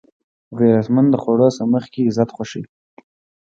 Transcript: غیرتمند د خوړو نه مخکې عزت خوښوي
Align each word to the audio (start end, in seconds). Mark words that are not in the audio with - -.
غیرتمند 0.59 1.07
د 1.11 1.15
خوړو 1.21 1.47
نه 1.57 1.63
مخکې 1.73 2.07
عزت 2.07 2.29
خوښوي 2.35 2.67